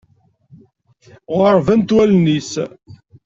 Ɣeṛṛbent 1.39 1.95
wallen-is. 1.95 2.51